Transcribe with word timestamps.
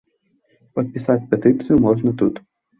Падпісаць 0.79 1.19
петыцыю 1.35 1.81
можна 1.87 2.19
тут. 2.25 2.45